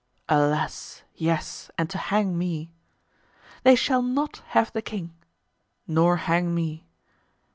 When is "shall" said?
3.75-4.01